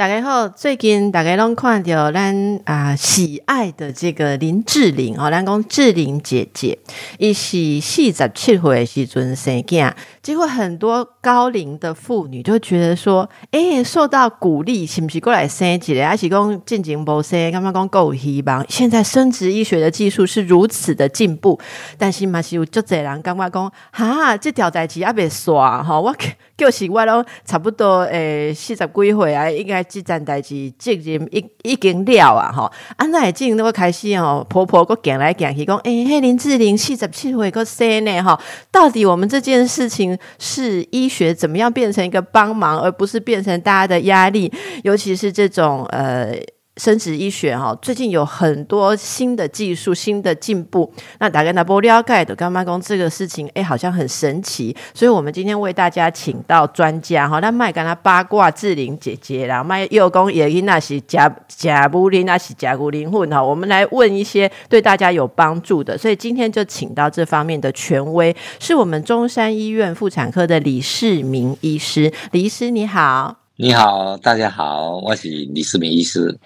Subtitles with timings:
[0.00, 6.78] 大家好，最近大家拢看到咱啊喜爱的这个林志玲哦，咱讲志玲姐姐，
[7.18, 9.92] 伊是四十七岁的时阵生囝，
[10.22, 16.06] 结果很多高龄的妇女就觉得说，哎，受到鼓励，是不是过来生一个？
[16.06, 18.64] 还是讲进前无生，感觉讲够希望？
[18.70, 21.60] 现在生殖医学的技术是如此的进步，
[21.98, 26.16] 但是嘛是有足侪人感觉讲，哈，这条代志还未刷哈，我
[26.56, 29.84] 就是我拢差不多诶四十几岁啊，应该。
[29.90, 32.52] 这站代志责任已已经了啊！
[32.52, 38.38] 吼，啊，那已经都开始哦，婆婆佫行来行去，讲诶，嘿，林志玲四十七岁个生呢，吼，
[38.70, 44.52] 到底我们这件事情是医学怎么样变成一个帮忙，而不是变成大家的压力？
[44.84, 46.34] 尤其是这种呃。
[46.80, 50.90] 生殖医学哈，最近有很多新的技术、新的进步。
[51.18, 54.74] 那大概那波了解的干妈公这个事情，哎，好像很神奇。
[54.94, 65.98] 所以我们今天为大家请到专家哈，那麦跟他八卦志玲姐姐啦，麦幼公也因那是甲甲布林那是甲骨灵魂哈，我们来问一些对大家有帮助的。
[65.98, 72.10] 所以今天就请到这方面的权威，是我们中山医院妇产科的李世民医师。
[72.32, 76.38] 李医师你好，你好，大家好，我是李世民医师。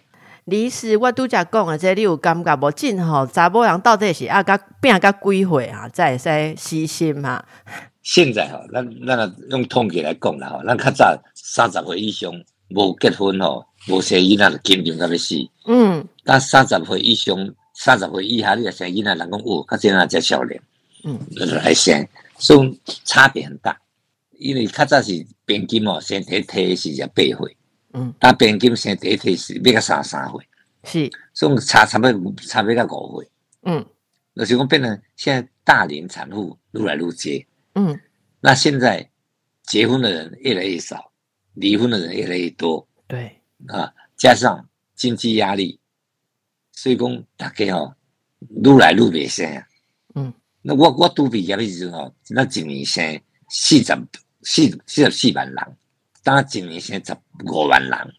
[0.44, 2.70] 李师，我拄则讲啊，这你有感觉无？
[2.70, 7.42] 真吼，查某人到底是啊，甲变甲几岁啊，才会使死心嘛？
[8.02, 12.30] 现在吼，咱咱用统计来讲啦吼，咱较早三十岁以上
[12.68, 15.34] 无结婚吼，无生囡仔就紧张到要死。
[15.66, 16.06] 嗯。
[16.24, 17.34] 但三十岁以上、
[17.74, 20.60] 三十岁以下，你生囡仔，人讲哦，较真啊，才少年。
[21.04, 21.18] 嗯。
[21.36, 22.06] 来生，
[22.36, 23.78] 所以差别很大。
[24.38, 27.56] 因为较早是平均哦，先提提是廿八岁。
[27.96, 30.48] 嗯，但平金生第一胎是要个三三岁，
[30.82, 33.30] 是，所以差差不多差不多五岁。
[33.62, 33.86] 嗯，
[34.32, 37.46] 那情况变成现在大龄产妇越来越接。
[37.76, 38.00] 嗯，
[38.40, 39.08] 那现在
[39.62, 41.12] 结婚的人越来越少，
[41.54, 42.86] 离婚的人越来越多。
[43.06, 45.78] 对，啊，加上经济压力，
[46.72, 47.94] 所以讲大家哦，
[48.40, 49.64] 愈来愈未生。
[50.16, 53.84] 嗯，那我我拄毕业的时候，那一年生四十
[54.42, 55.76] 四四十四万人。
[56.24, 58.14] 当一年生十五万人。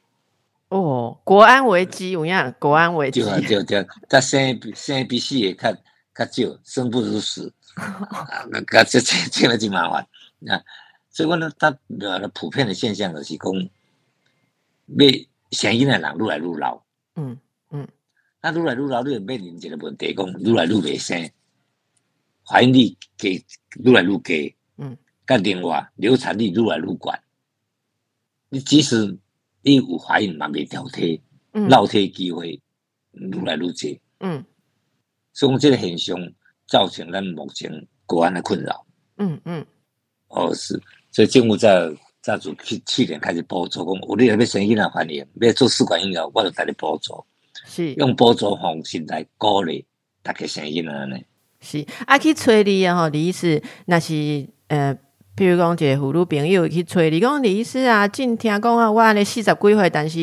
[0.70, 3.22] 哦，国安危机有影，国安危机。
[3.22, 5.74] 就就就，他生生比死也较
[6.14, 7.54] 较少，生不如死，
[8.50, 10.08] 那个这这这个真麻烦。
[10.48, 10.64] 啊！
[11.10, 15.08] 所以讲呢，他呃普遍的现象就是讲，要
[15.52, 16.82] 生囡的人愈来愈老，
[17.16, 17.38] 嗯
[17.70, 17.88] 嗯，
[18.42, 21.30] 那愈来愈老，你就面临一个问题，讲愈来愈未生，
[22.44, 23.46] 怀孕率给
[23.84, 27.14] 愈来愈低，嗯，甲另外流产率愈来愈高。
[28.56, 29.18] 你即使
[29.64, 31.22] 你有怀孕嘛，未调体，
[31.52, 32.62] 落体机会
[33.12, 34.00] 愈来愈多。
[34.22, 34.46] 嗯，
[35.34, 36.18] 所以这个现象
[36.66, 38.86] 造成咱目前国安的困扰。
[39.18, 39.66] 嗯嗯，
[40.30, 47.26] 哦是，所以政府在在做去去年开始补助，讲有你要生囡仔怀孕，要做试管婴儿，我就带你补助，
[47.66, 49.86] 是用补助方式来鼓励
[50.24, 51.22] 大家生囡仔呢。
[51.60, 54.98] 是，啊去催你啊吼，你意思那是呃。
[55.36, 60.20] 比如讲，一个妇女朋友去找你讲，李医师啊，真听讲啊，我安尼四十几岁，但是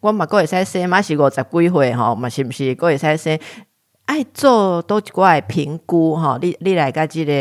[0.00, 3.38] 我嘛阁会使生，嘛是五十几岁吼，嘛是毋是阁会使生？
[4.06, 7.32] 爱做多一寡评估吼，你你来甲即个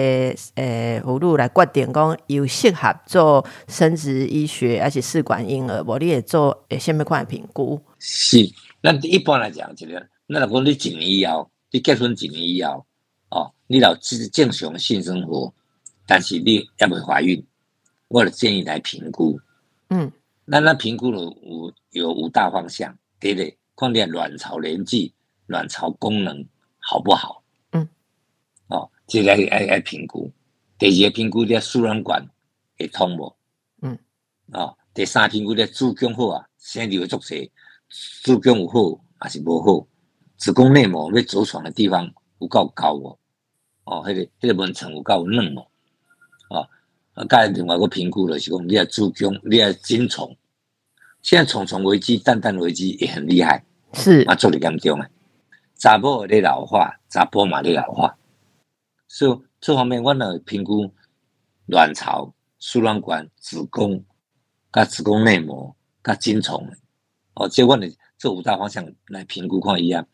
[0.55, 7.79] 诶妇女来决定讲有适合做生殖医学，还是试管婴儿，无你会做诶虾米款评估？
[7.99, 8.37] 是，
[8.81, 12.85] 那一般来讲，即个，那如果你一年以后，你结婚一年以后，
[13.29, 15.53] 哦，你老正正常性生活。
[16.05, 17.45] 但是你要未怀孕，
[18.07, 19.39] 我的建议来评估。
[19.89, 20.11] 嗯，
[20.45, 23.51] 那那评估了五有五大方向，第一个？
[23.77, 25.13] 看你卵巢年纪、
[25.47, 26.47] 卵巢功能
[26.79, 27.43] 好不好？
[27.73, 27.85] 嗯，
[28.67, 30.31] 哦，这个来来评估。
[30.79, 32.25] 第二个评估你输卵管
[32.77, 33.35] 会通无？
[33.81, 33.99] 嗯，
[34.53, 37.51] 哦，第三评估你子宫好啊，生理会足济，
[38.23, 39.85] 子宫有好还是无好？
[40.37, 42.09] 子宫内膜要着床的地方
[42.39, 43.19] 有够高无？
[43.83, 45.67] 哦，迄个迄个门层有够嫩无？
[46.49, 46.67] 啊，
[47.13, 50.37] 啊，盖另外个评估了是讲，你要子宫，你要精虫，
[51.21, 53.63] 现在虫虫危机、蛋蛋危机也很厉害，
[53.93, 54.21] 是。
[54.27, 55.09] 啊，做得严重啊，
[55.75, 58.17] 查甫在老化，查甫嘛在老化，
[59.07, 60.91] 所以这方面我呢评估
[61.65, 64.03] 卵巢、输卵管、子宫、
[64.71, 66.69] 甲子宫内膜、甲精虫，
[67.33, 67.87] 哦，这我呢
[68.17, 70.05] 这五大方向来评估看伊啊，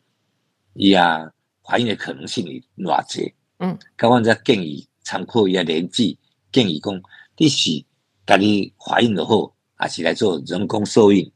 [0.74, 1.30] 伊啊
[1.62, 6.18] 怀孕的可能性有偌济，嗯，甲我再建议参考伊啊年纪。
[6.52, 7.02] 建议讲，
[7.38, 7.84] 你是
[8.26, 11.32] 家己怀孕就好，还是来做人工受孕？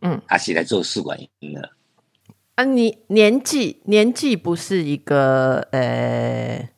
[0.00, 1.70] 嗯，还是来做试管婴儿？
[2.54, 6.68] 啊，你年纪年纪不是一个呃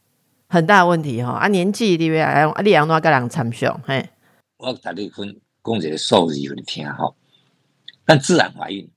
[0.48, 1.32] 很大的问题哈。
[1.32, 3.80] 啊，年纪你要用啊，你安怎甲人参详？
[3.84, 4.08] 嘿，
[4.56, 7.14] 我甲你分讲一个数字互你听吼。
[8.06, 8.88] 咱自然怀孕，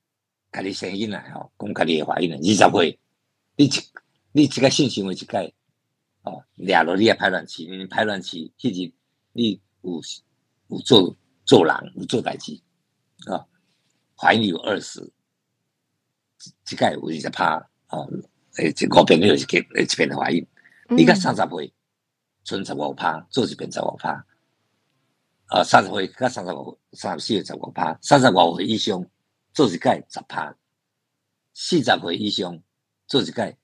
[0.51, 2.99] 家己生囡仔吼，讲家己会怀孕二十岁，
[3.57, 3.71] 你一
[4.31, 5.53] 你一个性行为一解，
[6.29, 8.93] 哦，掠落你也排卵期，你排卵期迄日
[9.33, 10.01] 你有
[10.67, 11.15] 有做
[11.45, 12.61] 做人有做代志，
[13.25, 13.47] 啊，
[14.15, 15.11] 怀孕有二十。
[16.63, 18.07] 即个有二十趴哦，
[18.55, 20.47] 诶，一五边你就是结一边怀孕，
[20.87, 21.73] 你甲三十岁，
[22.45, 24.25] 存十五趴，做一边十五趴，
[25.47, 29.05] 啊，三十岁甲三十五、三十四十五趴，三十五岁以上
[29.53, 30.55] 做一届十趴，
[31.53, 32.63] 四十岁以上
[33.05, 33.57] 做一届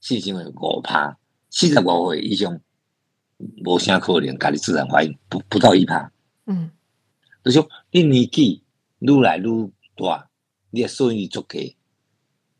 [0.00, 1.18] 性行为五趴，
[1.56, 2.60] 四十五岁以上
[3.64, 6.10] 无啥可能家己自然怀孕，不不到一趴。
[6.46, 6.68] 嗯，
[7.44, 8.64] 就说你年纪
[8.98, 10.28] 愈来愈大，
[10.72, 11.76] 你的受孕率足低。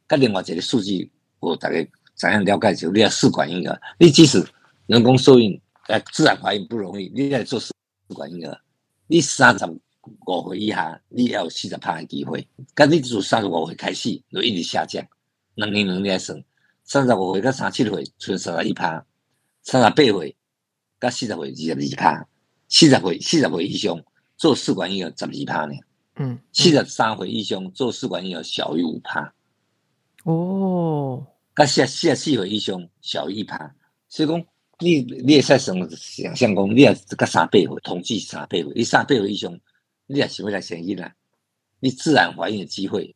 [0.09, 1.11] 甲另外一个数据，
[1.41, 4.47] 我大概怎样了解就你要试管婴儿，你即使
[4.87, 7.73] 人工受孕，呃，自然怀孕不容易，你来做试
[8.15, 8.61] 管婴儿，
[9.09, 12.47] 你三十五岁以下，你要有四十趴的机会。
[12.77, 15.05] 甲你从三十五岁开始就一直下降，
[15.57, 16.45] 两年两年算，
[16.85, 19.05] 三十五岁到三十七岁剩三十一趴，
[19.63, 20.37] 三十八岁
[21.01, 22.29] 到四十岁二十二趴，
[22.69, 24.05] 四十岁四十岁以上
[24.37, 25.75] 做试管婴儿十二趴呢。
[26.17, 29.35] 嗯，四十三岁以上做试管婴儿小于五趴。
[30.25, 31.27] 哦，
[31.57, 33.75] 甲四四十四岁以上小于一趴，
[34.09, 34.45] 所以讲
[34.79, 39.59] 你你会使想想象讲，你也甲三百岁，统计三百岁，你三百岁以上，
[40.07, 41.15] 你也想要来生囡仔，
[41.81, 43.15] 你自然怀孕的机会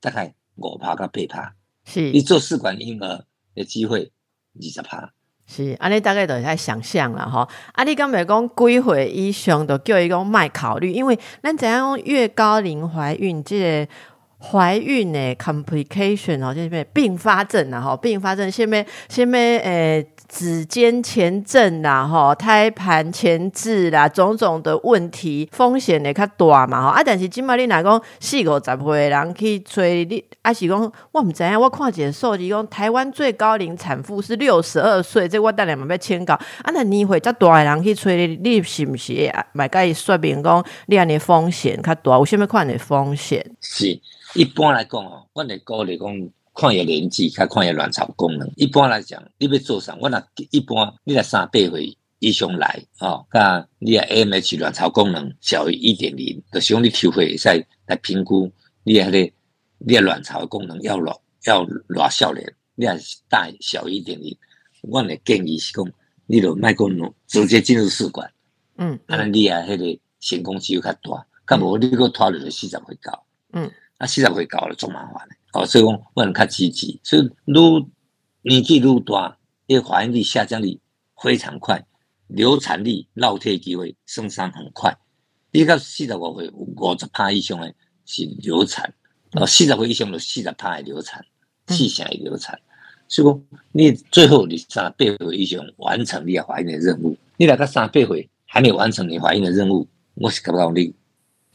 [0.00, 1.54] 大概五趴到八趴，
[1.84, 4.10] 是，你做试管婴儿的机会
[4.54, 5.12] 二十趴，
[5.46, 7.48] 是，安尼大概都在想象了吼。
[7.72, 13.88] 啊，你刚才讲几岁以上都叫伊讲卖考虑，因为咱怎样越高龄怀孕这。
[14.36, 43.54] 怀孕的 complication 哦，这边并发症啊，哈，并发症，什么什么诶，指尖前症啦，哈，胎盘前置啦，种种的问题风险会较大嘛，哈，啊，但是今麦你若讲四五十岁人去催你，啊是讲我唔知影，我看一个数字讲台湾最高龄产妇是六十二岁，这我等下嘛要签稿，啊，那年会较大的人去催你，你是毋是买甲伊说明讲你安尼风险较大，有啥物款的风险？
[43.60, 44.00] 是。
[44.34, 46.08] 一般来讲哦，我哋鼓励讲
[46.54, 48.48] 看伊年纪，较看伊卵巢功能。
[48.56, 49.96] 一般来讲，你要做啥？
[50.00, 58.50] 我那一般你来三八岁以上来哦，甲你啊 AMH 卵巢功能小于一点零，就是讲你抽血使来评估
[58.84, 59.18] 你啊个
[59.78, 62.94] 你啊卵巢功能要偌要偌少年，你啊
[63.28, 64.36] 大小于一点零，
[64.82, 65.84] 我的建议是讲，
[66.26, 66.88] 你就卖讲
[67.26, 68.30] 直接进入试管，
[68.78, 73.68] 嗯，安尼你啊迄个成功机会较大，甲无你个拖落去四十岁到，嗯。
[74.04, 75.34] 啊，四十岁到了，足麻烦的。
[75.54, 77.86] 哦，所以讲我很较积极，所以愈
[78.42, 80.78] 年纪愈大，因为怀孕率下降率
[81.16, 81.86] 非常快，
[82.26, 84.98] 流产率、落胎机会升上很快。
[85.52, 87.72] 你到四十五岁五十趴以上的
[88.04, 88.92] 是流产，
[89.32, 91.24] 哦，四十岁以上就四十趴的流产，
[91.68, 92.60] 四成的流产。
[93.08, 93.42] 所以讲
[93.72, 100.92] 你最后你三八岁以上完成你怀孕的任务，你那个三八岁还没完成你怀孕的任务，我是感觉你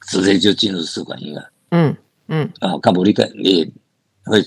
[0.07, 1.52] 直接就进入试管婴儿。
[1.69, 1.95] 嗯。
[2.30, 3.74] 嗯，啊，干部你个你
[4.24, 4.42] 会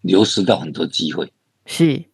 [0.00, 1.30] 流失到很多机会。
[1.66, 2.04] 是，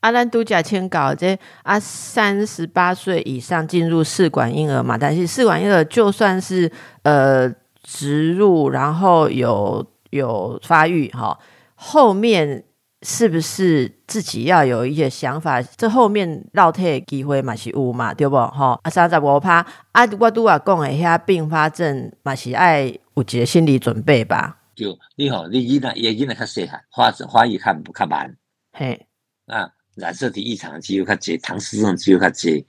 [0.00, 6.70] 阿兰都假签稿这啊，三十八岁以上进入试管婴儿嘛，但是试管婴儿就算是
[7.02, 7.48] 呃
[7.82, 11.38] 植入，然后有有发育哈，
[11.74, 12.64] 后面
[13.02, 15.62] 是不是自己要有一些想法？
[15.62, 18.36] 这后面绕退机会嘛是有嘛，对不？
[18.36, 24.58] 哈，啊三十五趴，啊我拄啊讲的遐并发症嘛是爱有一个心理准备吧。
[24.74, 28.36] 就你好，你囡仔也囡仔较细汉，发发育较较慢，
[28.72, 29.06] 嘿，
[29.46, 32.66] 啊，染色体异常的机会较济，唐氏症机会较济，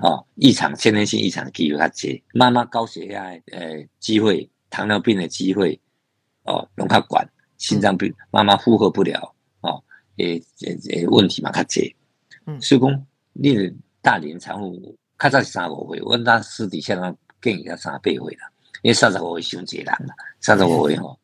[0.00, 5.78] 哦，异常先天性异常的机会较济，妈妈高血压诶机会，糖尿病的机会，
[6.44, 7.28] 哦，拢较管，
[7.58, 9.82] 心脏病妈妈负荷不了，哦，
[10.16, 11.94] 诶诶诶问题嘛较济，
[12.46, 13.54] 嗯，所以讲你
[14.00, 18.50] 大龄产妇较早是三五岁，阮当私底下呢建议要三八岁啦，
[18.82, 21.18] 因为三十五岁伤济人啦，三十五岁吼。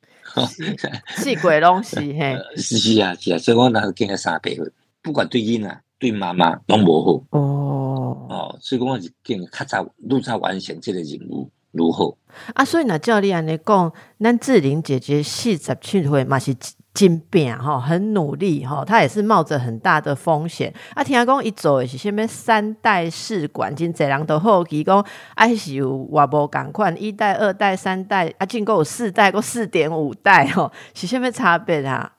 [1.17, 4.59] 是 鬼东西 嘿，是是啊是啊，所以我那个建个三倍，
[5.03, 12.17] 不管对囡啊对妈妈拢无好哦哦，所以讲我是见较早愈早完成这个任务如何
[12.55, 12.65] 啊？
[12.65, 16.55] 所以那教练尼讲，咱志玲姐姐四十七岁嘛是。
[16.99, 20.75] 金变哈，很努力哈，他也是冒着很大的风险。
[20.95, 32.17] 啊，听讲一走也是什么三代试管，真侪人都好奇讲，还是有外无共款，一代、二代、三代，啊，进够有四代，够四点五代吼，是什么差别啊？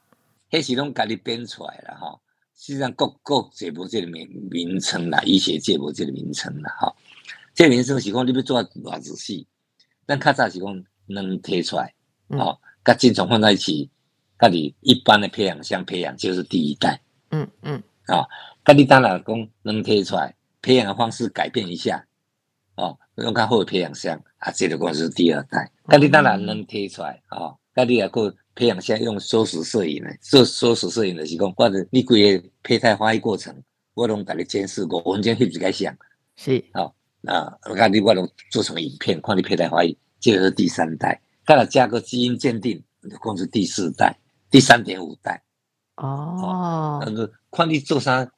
[0.49, 2.21] 迄是拢家己编出来啦吼。
[2.55, 6.95] 实际上，各各界无这个名名称啦，医学界无这个名称啦吼。
[7.53, 9.45] 这个名称是讲你要做偌仔细，
[10.07, 11.93] 咱较早是讲能提出来，
[12.29, 13.91] 吼，甲精虫放在一起，
[14.39, 18.25] 甲你一般的培养箱培养就是第一代，嗯嗯，啊，
[18.63, 22.05] 甲你当然讲能提出来，培养的方式改变一下，
[22.75, 28.31] 哦，用较好的培养箱，啊，这个讲是第二代，甲你当然能提出来，哦，甲你也够。
[28.55, 33.55] 培养箱用缩时摄影呢，做缩时摄影的是讲，或者你规个胚胎发育过程，
[33.93, 35.95] 我拢甲你监视过，文件翕一个相，
[36.35, 36.93] 是，哦，
[37.25, 42.83] 啊我看你我拢做成影片，看你胚胎发育，这个是第三代，再来加个基因鉴定，
[43.21, 44.13] 共是第四代，
[44.49, 45.43] 第三点五代，
[45.95, 48.31] 哦，那个看你做啥，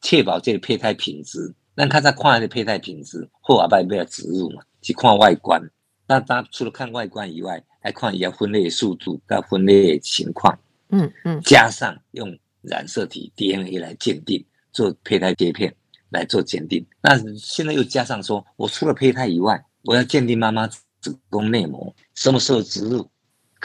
[0.00, 5.62] 确保这个胚胎品质，那看在看的胚胎品质，后阿拜不要植入嘛，去看外观，
[6.06, 7.64] 那他除了看外观以外。
[7.86, 14.42] 还看一下分类速度跟分类情况，嗯嗯，加上用染色体 DNA 来鉴定，
[14.72, 15.76] 做胚胎切片
[16.08, 16.82] 来做鉴定。
[17.02, 23.06] 那现在又加上说，我除了胚胎以外，我要鉴定妈妈子宫内膜什么时候植入，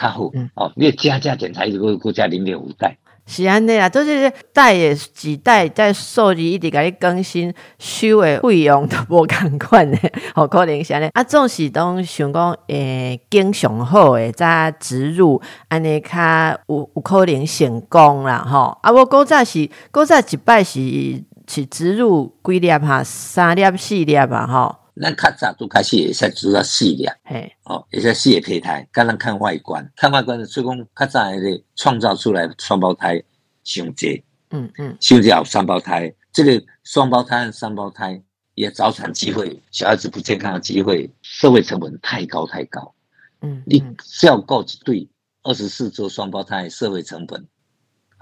[0.00, 2.96] 看后哦，你加加检查一个国加零点五代。
[3.26, 9.96] 是安尼啦，都是代也几代在数字一直甲你更新，收的费用都无共款的，
[10.34, 11.06] 好可能是安尼。
[11.12, 18.76] 啊，总是拢想讲，诶，经常好诶，再植入，安尼较有有可能成功啦，吼。
[18.82, 24.79] 啊，我古早是古早一摆是是植入几粒哈，三粒四粒吧，吼。
[25.00, 33.22] 咱较早都开始会使植入四粒，嘿，哦，会使四个胚胎，刚咱看外观，看外观，所以讲较早个创造出来双胞胎。
[33.62, 38.20] 胸结，嗯嗯，胸结好双胞胎，这个双胞胎和三胞胎
[38.54, 42.94] 也早产机会，小孩子不健康的机会，社会成本太高太高，
[43.42, 43.84] 嗯，你
[44.22, 45.08] 照顾一对
[45.42, 47.46] 二十四周双胞胎社会成本，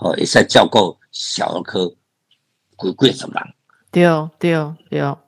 [0.00, 1.94] 哦，也是照顾小儿科
[2.74, 3.40] 贵贵什么？
[3.92, 4.04] 对
[4.40, 5.20] 对对，啊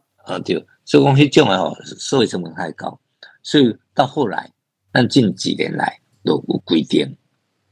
[0.44, 2.98] 对，所以讲迄种的哦，社会成本太高，
[3.44, 4.50] 所以到后来，
[4.90, 7.16] 但近几年来都有规定，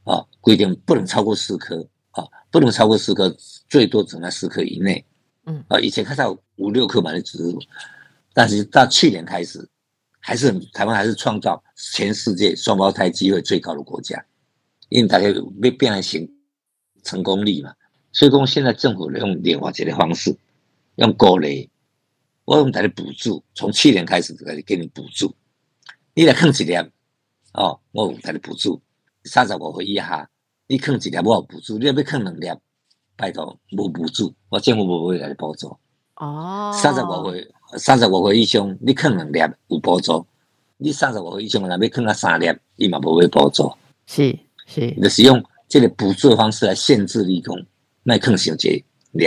[0.04, 1.84] 啊，规定不能超过四颗。
[2.12, 3.36] 啊不能超过四颗，
[3.68, 5.04] 最多只在四颗以内。
[5.46, 7.58] 嗯，啊，以前看到五六颗的植物，
[8.32, 9.68] 但是到去年开始，
[10.20, 14.24] 还是台湾还是创造全世界双胞胎机会最高的国家，
[14.90, 15.26] 因为大家
[15.60, 16.30] 被变来行
[17.02, 17.74] 成功率嘛。
[18.12, 20.36] 所以讲现在政府用莲花节的方式，
[20.94, 21.68] 用鼓励，
[22.48, 25.34] 我用大家补助，从去年开始就开始给你补助，
[26.14, 26.74] 你来坑几粒，
[27.52, 28.80] 哦，我用大家补助
[29.24, 30.26] 三十五岁以下。
[30.66, 32.46] 你坑一粒我有补助，你要要坑两粒，
[33.16, 35.76] 拜托无补助，我政府无会来补助。
[36.14, 40.24] 哦，三十五岁，三十五岁以上，你坑两粒有补助；
[40.78, 43.70] 你三十五岁以上，若要坑啊三粒，伊嘛无会补助。
[44.06, 47.62] 是是，就是用这个补助的方式来限制立功，
[48.04, 49.26] 卖坑小节粒，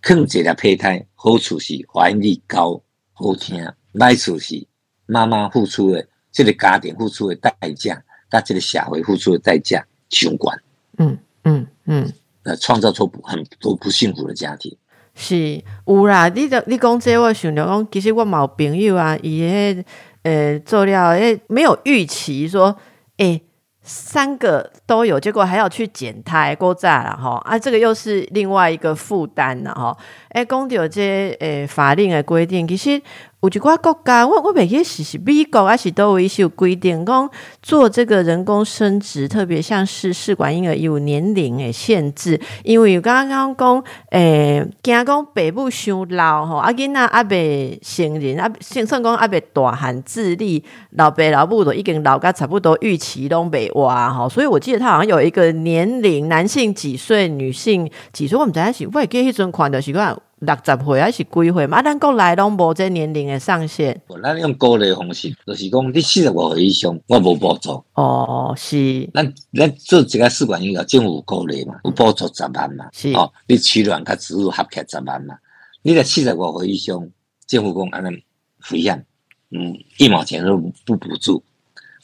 [0.00, 2.82] 坑一粒胚胎，好处是怀孕率高，
[3.14, 3.56] 好听；
[3.94, 4.66] 歹处是
[5.06, 9.82] 妈妈付出的，这个家庭付出的代价，甲这个社会付出的代价。
[10.10, 10.56] 相关，
[10.98, 12.12] 嗯嗯嗯，
[12.44, 14.76] 呃，创造出很多不幸福的家庭。
[15.14, 19.84] 是有啦，你的你讲这我想着讲，其实我冇朋友啊，伊迄
[20.22, 22.76] 呃做了诶没有预期说，
[23.16, 23.42] 诶
[23.84, 29.96] 三个都有，结果还要去减胎过早了哈啊，这个又是另外一个负担了哈。
[30.30, 33.00] 诶，讲到这诶法令的规定，其实。
[33.44, 37.28] 有一寡国家，我我袂记是是美国还是都有一些规定，讲
[37.62, 59.94] 做这个人工生殖，特别像是试管婴儿有年龄诶限制，因为有刚刚讲诶，惊讲爸母伤老吼，啊囡仔阿未成人，啊先算讲阿未大汉智力，老爸老母都已经老甲差不多预期拢袂活吼，所以我记得他好像有一个年龄，男性几岁，女性几岁，我毋知影是，我会记迄阵看的是。
[60.40, 61.78] 六十岁还是几岁嘛？
[61.78, 64.02] 啊咱国内拢无这年龄的上限。
[64.22, 67.82] 咱用鼓励方式，就是讲你四十五岁以上，我无补助。
[67.94, 69.08] 哦，是。
[69.14, 72.86] 咱咱做一个试管婴儿，政府鼓励嘛，有补助十万嘛。
[72.92, 73.12] 是。
[73.12, 75.36] 哦，你取卵甲植入合起十万嘛。
[75.82, 77.08] 你在四十五岁以上，
[77.46, 78.22] 政府讲安尼
[78.60, 79.02] 费用，
[79.50, 81.42] 嗯，一毛钱都不补助。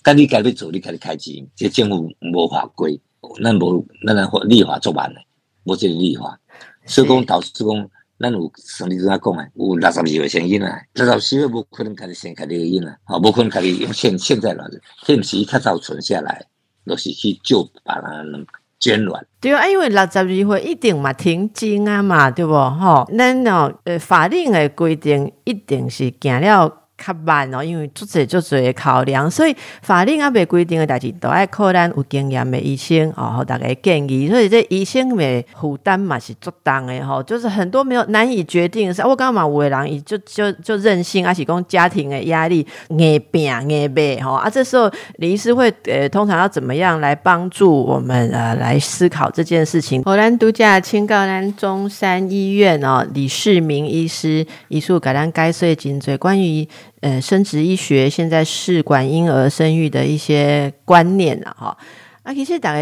[0.03, 2.99] 但你该要做，你家己开钱，这政府无法规，
[3.43, 5.27] 咱无咱来立法做完嘞，
[5.65, 6.41] 无这个立法。
[6.87, 7.91] 所以讲导致讲。
[8.21, 9.50] 咱有生理怎啊讲诶？
[9.55, 16.45] 有六十二岁生囡仔，六十二岁无可能家己生家己个囡仔，吼，无可能家己用现现在人，这毋是较早存下来，
[16.85, 18.47] 都是去救别人
[18.79, 19.27] 捐卵。
[19.41, 22.53] 对啊，因为六十二岁一定嘛停经啊嘛，对不？
[22.53, 34.28] 吼，咱哦，呃，法令诶规定一定是行了较慢哦，因为做这做这考量，所以法令啊未规定的代志，都爱靠咱有经验的医生哦，大家建议。
[34.28, 39.00] 所以这医生的负担嘛是足重的吼，就是很多没有难以决定的事。
[39.02, 44.50] 我刚刚嘛有的人就就就任性，还是讲家庭的压力，硬病硬病吼啊。
[44.50, 50.02] 这时候李医师会呃，通常要怎么样来帮助我们呃来思考这件事情？
[50.02, 56.69] 荷兰独家青告兰中山医院哦，李世明医师医术改良该税颈椎关于。
[57.00, 61.76] 呃，生殖医学现在试管婴儿生育的一些观念了哈。
[62.23, 62.80] 啊，其实大家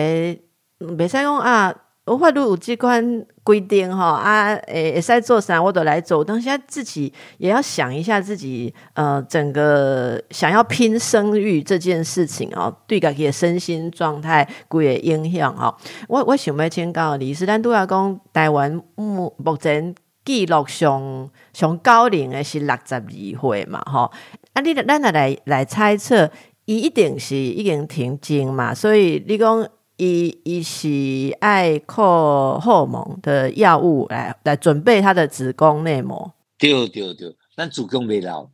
[0.97, 1.73] 别使讲啊，
[2.05, 6.25] 我法律有机关规定哈啊，诶，会使做啥我都来做。
[6.25, 15.73] 当下自己也要想一下自己呃，整个想要拼生育这件事情哦，对家己的身心状态有会影响哈。
[16.09, 19.95] 我我想要请教李斯，咱都要讲台湾目目前。
[20.29, 24.13] 记录上上高龄的是六十二岁嘛，吼
[24.53, 24.61] 啊！
[24.61, 26.31] 你咱来来猜测，
[26.67, 29.67] 伊一定是已经停经嘛，所以你讲
[29.97, 36.35] 伊伊是爱靠荷尔蒙的药物来来准备他的子宫内膜。
[36.59, 38.51] 对对对，咱子宫未老，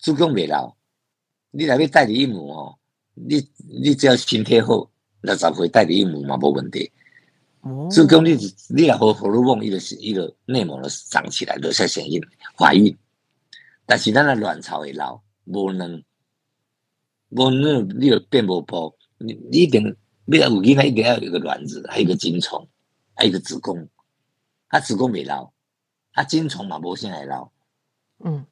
[0.00, 0.76] 子宫未老，
[1.50, 2.78] 你来要代理孕母哦，
[3.16, 3.46] 你
[3.82, 4.88] 你只要身体好，
[5.20, 6.90] 六十岁代理孕母嘛无问题。
[7.90, 8.36] 子宫你
[8.70, 12.20] 你若好荷尔蒙伊个是伊个内膜就长起来，就才显孕
[12.58, 12.96] 怀孕。
[13.86, 16.02] 但是咱的卵巢会老，无能
[17.28, 22.66] 无能你个变无波，你你一定你要有囡仔一定要有一个卵子，还有一个精虫，
[23.14, 23.88] 还有一个子宫。
[24.68, 25.52] 啊，子宫未老，
[26.12, 27.50] 啊，精虫嘛无啥会老。
[28.24, 28.44] 嗯，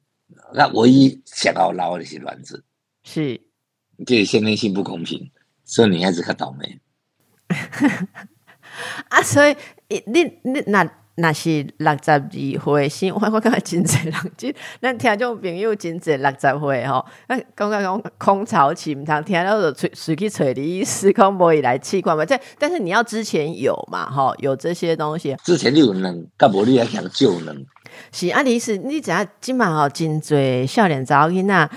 [0.53, 2.63] 那唯一想要老的是卵子。
[3.03, 3.41] 是，
[4.05, 5.31] 这先天性不公平，
[5.65, 6.79] 所以女孩子较倒霉。
[9.09, 9.55] 啊，所以
[10.05, 12.21] 你你那那是六十二
[12.63, 27.65] 岁先，我 我感觉真侪人，即咱听种朋友真侪六十岁吼，啊，感觉讲空巢期毋通听到就随随去找你时空无以来气管嘛，这但是你要之前有嘛，吼，有这些东西，之前你有能，甲无你还想救能，
[28.11, 31.69] 是啊，你是你知影即满吼真侪少年查某囡仔。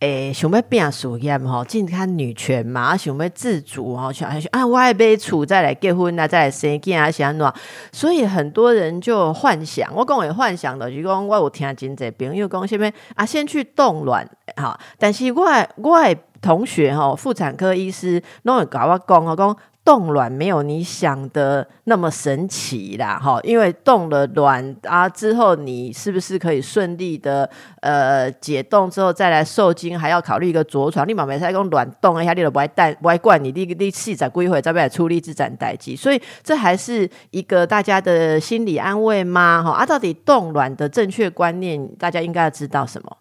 [0.00, 7.52] 诶，想要变事业吼，进看女权嘛，想要自主吼，想啊，我爱被处再来结婚啊，再来生囝啊，安怎？
[7.90, 15.42] 所以很多人就幻想，我讲我幻想的，就讲我有听真济朋友讲啥物啊，先去冻卵哈，但是我
[15.76, 15.98] 我
[16.40, 19.56] 同学吼，妇产科医师拢会甲我讲吼，讲。
[19.88, 27.48] 冻卵没有你想的那么神奇啦，哈，因为冻了卵啊之后，你是不是可以顺利的
[27.80, 31.08] 呃解冻之后再来受精，还要考虑一个着床。
[31.08, 39.62] 你妈没在讲卵冻一下，你都不爱带不爱灌你，你你细仔归回再来出力自然代际，所以这还是一个大家的心理安慰吗？
[39.62, 43.16] 哈啊，到底冻卵的正确观念，大家应该要知道什么？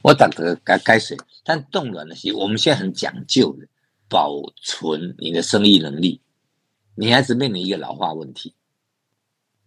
[0.00, 3.66] 我打的该该水，但冻卵的些，我们现在很讲究的。
[4.08, 6.22] 保存你的生育能力，
[6.94, 8.54] 女孩子面临一个老化问题，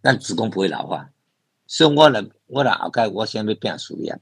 [0.00, 1.12] 但子宫不会老化。
[1.66, 4.18] 所以我来，我来后盖，我先要变事业，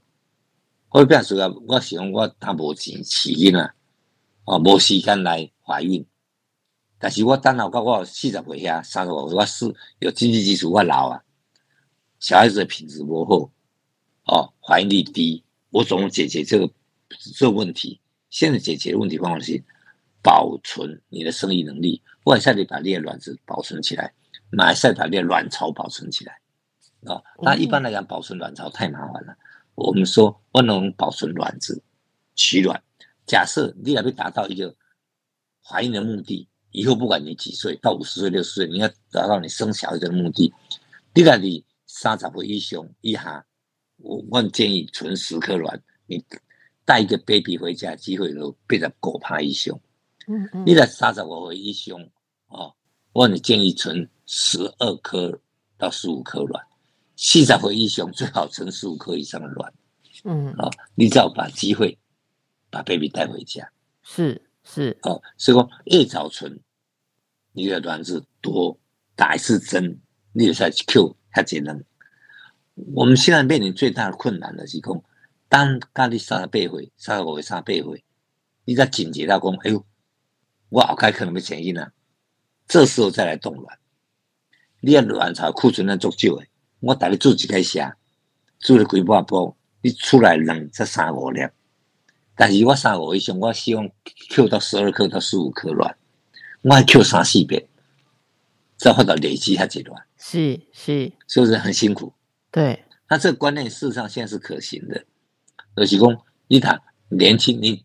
[0.90, 3.74] 我变事业，我希望我他无钱饲囡仔，
[4.44, 6.06] 哦，无时间来怀孕。
[6.98, 11.24] 但是我等后盖我四十岁遐，三十岁我是有经济基础，我老啊，
[12.18, 13.50] 小孩子的品质不好，
[14.26, 16.70] 哦，怀孕率低，我怎么解决这个
[17.34, 18.00] 这个问题？
[18.28, 19.64] 现在解决问题方法是。
[20.22, 24.12] 保存你的生育能力，外在你把你的卵子保存起来，
[24.50, 26.38] 内在把你的卵巢保存起来
[27.06, 27.22] 啊。
[27.42, 29.36] 那一般来讲，保存卵巢太麻烦了。
[29.74, 31.82] 我们说，不能保存卵子，
[32.34, 32.82] 取卵。
[33.26, 34.74] 假设你要达到一个
[35.62, 40.52] 怀孕的目的，以后不管你几岁，到五十岁、六十岁，你要达到你生小孩的目的，
[41.14, 43.46] 你在你三十岁以上以下，
[43.96, 46.22] 我我建议存十颗卵，你
[46.84, 49.80] 带一个 baby 回家，机会都变成狗趴以上。
[50.64, 51.98] 你来三十五岁以上
[52.48, 52.74] 哦，
[53.12, 55.40] 我你建议存十二颗
[55.76, 56.64] 到十五颗卵，
[57.16, 59.72] 四十岁以上最好存十五颗以上的卵。
[60.24, 61.98] 嗯，哦，你只要把机会
[62.70, 63.70] 把 baby 带回家，
[64.02, 66.60] 是是哦，所以说越早存，
[67.52, 68.78] 你的卵子多，
[69.16, 70.00] 打一次针，
[70.32, 71.82] 你就才 Q 它节能。
[72.94, 75.02] 我们现在面临最大的困难的是讲，
[75.48, 78.04] 当咖喱三十八岁、三十五岁、三十八岁，
[78.64, 79.84] 你在紧急到讲，哎呦。
[80.70, 81.92] 我后开可能要前因啊，
[82.66, 83.78] 这时候再来冻卵，
[84.80, 86.48] 你啊卵巢库存量足少诶，
[86.80, 87.96] 我带你做一个下，
[88.58, 91.40] 做了几百波，你出来两才三五粒，
[92.36, 93.90] 但是我三五以上，我希望
[94.34, 95.96] 扣到十二颗到十五颗卵，
[96.62, 97.66] 我还 Q 三四遍，
[98.76, 102.12] 再或者累积下几卵，是是，是不是很辛苦？
[102.52, 105.04] 对，那这个观念事实上现在是可行的，
[105.74, 107.84] 而且讲你看年轻，你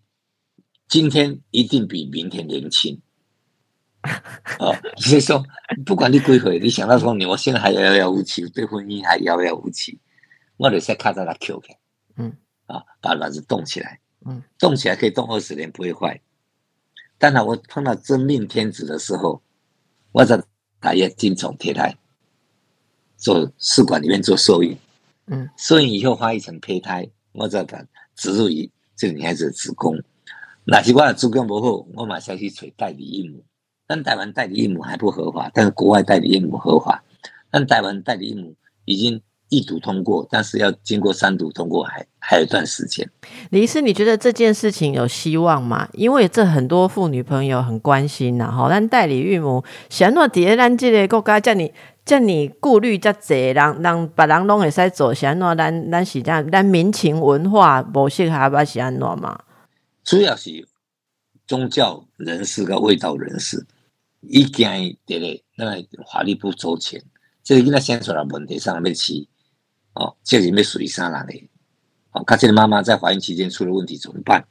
[0.88, 3.02] 今天一定比明天年轻。
[4.60, 5.44] 哦，所以说，
[5.84, 10.00] 不管你几岁，你想到说你我现在还遥遥无期，对婚姻还遥遥无期，
[10.58, 11.76] 我得先看到他 Q 开，
[12.18, 16.22] 嗯，啊，把卵子冻起来，嗯，冻起来可以冻二十年不会坏。
[17.18, 19.42] 当然，我碰到真命天子的时候，
[20.12, 20.44] 我在
[20.80, 21.98] 大业精宠贴胎，
[23.18, 24.78] 做试管里面做受孕，
[25.26, 27.84] 嗯，受孕以后发一层胚胎，我再把
[28.16, 29.98] 植入于这个女孩子的子宫。
[30.68, 33.44] 那是我的子宫不好，我马上去取代理孕母。
[33.88, 37.04] 但台湾代理孕母还不合法，但是国外代理孕母合法。
[37.52, 43.08] 但台湾代理孕母已经一读通过，但是要经过三读通过，还还有一段时间。
[43.52, 45.88] 李医师，你觉得这件事情有希望吗？
[45.94, 48.68] 因为这很多妇女朋友很关心呐，哈。
[48.68, 51.72] 但代理孕母，想诺底下咱这个国家叫你
[52.04, 58.66] 叫你顾虑这济，让让别人拢会使做，想诺咱咱是这样，咱民情文化不适合吧？
[58.66, 59.40] 是安诺嘛？
[60.06, 60.66] 主要是
[61.46, 63.68] 宗教人士跟卫道人士。
[64.28, 67.04] 一件对嘞，那个法律不周全，
[67.44, 69.30] 这个囡仔生出来问题上要起，
[69.94, 71.48] 哦，这里面属于啥人嘞？
[72.10, 74.48] 哦，他这个妈妈在怀孕期间出了问题怎么办？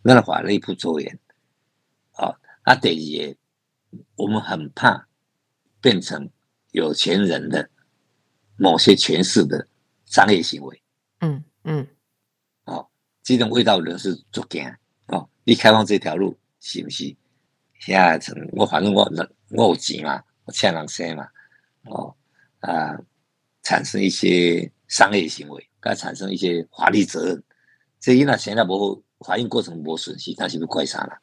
[0.00, 1.18] 那个法律不周全，
[2.16, 3.36] 哦，啊，第二，
[4.16, 5.06] 我们很怕
[5.82, 6.30] 变成
[6.70, 7.68] 有钱人的
[8.56, 9.68] 某些权势的
[10.06, 10.82] 商业行为。
[11.18, 11.86] 嗯嗯，
[12.64, 12.88] 哦，
[13.22, 14.78] 这种味道人是做惊，哦，
[15.50, 17.12] 你开放这条路是不是？
[17.80, 19.02] 遐像我反正我
[19.48, 21.26] 我有钱嘛，我请人生嘛，
[21.86, 22.14] 哦
[22.60, 22.96] 啊，
[23.64, 27.42] 产生一些商业行为，该产生一些法律责任。
[27.98, 31.18] 这因那现在无怀孕过程无损失，那是不是怪啥了？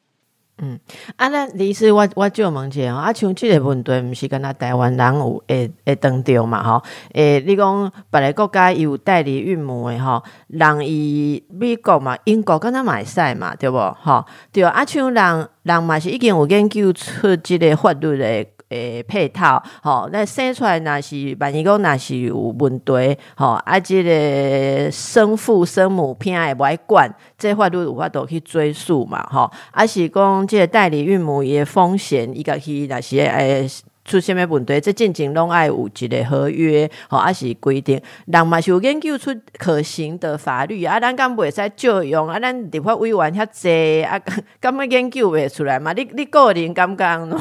[0.60, 0.78] 嗯，
[1.16, 6.62] 啊，那意思，我我就问下，啊，像这个问题，毋是跟那台湾人有会会当着嘛？
[6.62, 6.82] 吼，
[7.14, 13.78] 诶，你讲别个国家有代理孕母诶，吼，人伊美国嘛，英国跟他买赛嘛，对不？
[14.02, 18.52] 吼，对啊，像人人嘛是已经有研究出这个法律诶。
[18.70, 33.66] 诶，配套，吼，那生出来若是万一讲若是有问题，吼，啊，即个生父生母偏爱不爱管，这法律有法度去追溯嘛，吼，啊是讲即个代理孕母伊风险，伊家去若是诶
[34.04, 44.20] 出什么问题，这进前拢爱有一个合约，吼，啊是规定，人嘛是有研究出可行的法律，啊，咱敢袂使借用，啊，咱立法委员遐济，啊，
[44.60, 45.94] 敢要研究袂出来嘛？
[45.94, 47.38] 你你个人感觉喏？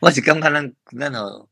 [0.00, 1.48] 我是感觉咱咱哦，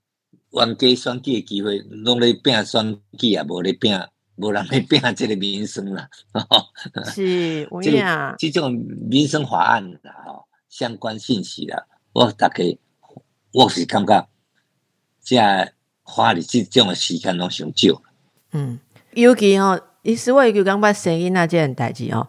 [0.52, 3.92] 冤家选举的机会，拢咧拼选举啊，无咧拼，
[4.36, 6.08] 无人咧拼这个民生啦。
[7.12, 8.72] 是，这这种
[9.10, 12.64] 民生法案啦，吼，相关信息啦，我大概
[13.52, 14.28] 我是感觉，
[15.24, 15.36] 这
[16.04, 18.00] 花的即种时间拢上少。
[18.52, 18.78] 嗯，
[19.14, 22.28] 尤其吼，意思我就感觉生囡仔即件代志吼，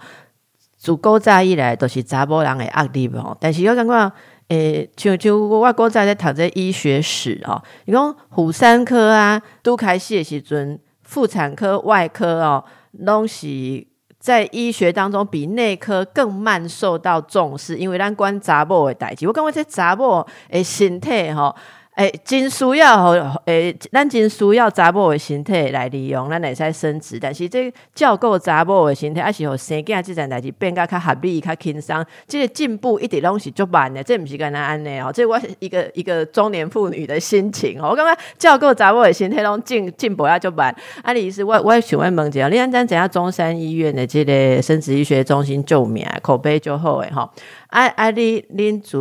[0.77, 4.13] 自古早以来都是查某人的压力吼，但是我感觉。
[4.49, 12.63] 诶，像像我古早在读这医学史哦，你讲妇产科啊，都开始的时阵，妇产科、外科哦，
[12.99, 13.85] 拢是
[14.19, 21.53] 在医学当中比内科更慢受到重视，因为咱管查某的代志，我感觉这查某诶身体吼。
[21.97, 27.17] 诶，真需要吼，诶，咱真需要查某的身体来利用，咱会使生殖。
[27.19, 32.05] 但是这照顾查某的身体，还是互生囝即件代志变甲较合理、较轻松。
[32.27, 35.11] 这个进步一直拢是足慢的，这毋是干那安尼哦。
[35.11, 37.87] 这我一个一个中年妇女的心情哦。
[37.89, 40.75] 我感觉照顾查某的身体拢进进步啊足慢。
[41.01, 47.27] 啊，李医师，我我想问问者，你安怎知影中山医院的这个生殖医学中心救命，口碑就好诶吼。
[47.67, 48.09] 啊啊！
[48.11, 48.97] 你恁自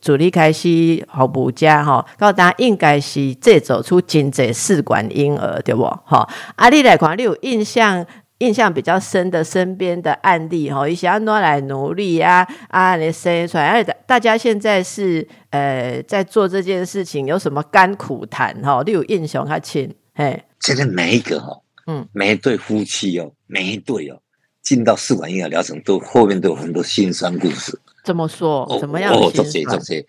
[0.00, 5.82] 自你开始服务家吼，告大家应该是制造出真济试管婴儿，对不？
[6.04, 8.04] 吼，啊，你来看，你有印象
[8.38, 18.82] 印象比较深的身边的案例吼，一些安怎来努力啊啊，你生出来，而大家现在是呃在做这件事情，有什么甘苦谈吼？
[18.84, 19.92] 你有印象较深？
[20.14, 24.20] 嘿，现在每一个哈，嗯，每一对夫妻哦，每一对哦，
[24.62, 27.76] 进到试管婴儿疗程，都后面都有很多心酸故事。
[28.04, 28.78] 怎么说？
[28.78, 29.12] 怎么样？
[29.12, 30.06] 哦，做些做些，